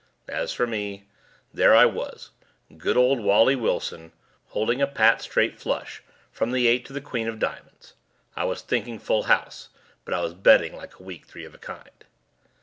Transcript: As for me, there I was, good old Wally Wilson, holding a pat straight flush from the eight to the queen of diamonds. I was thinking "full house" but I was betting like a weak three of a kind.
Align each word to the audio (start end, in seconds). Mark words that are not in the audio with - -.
As 0.29 0.51
for 0.51 0.65
me, 0.65 1.05
there 1.53 1.75
I 1.75 1.85
was, 1.85 2.31
good 2.75 2.97
old 2.97 3.19
Wally 3.19 3.55
Wilson, 3.55 4.13
holding 4.47 4.81
a 4.81 4.87
pat 4.87 5.21
straight 5.21 5.59
flush 5.59 6.01
from 6.31 6.49
the 6.51 6.65
eight 6.65 6.85
to 6.87 6.93
the 6.93 7.01
queen 7.01 7.27
of 7.27 7.37
diamonds. 7.37 7.93
I 8.35 8.45
was 8.45 8.63
thinking 8.63 8.97
"full 8.97 9.25
house" 9.29 9.69
but 10.03 10.15
I 10.15 10.21
was 10.21 10.33
betting 10.33 10.75
like 10.75 10.99
a 10.99 11.03
weak 11.03 11.27
three 11.27 11.45
of 11.45 11.53
a 11.53 11.59
kind. 11.59 12.03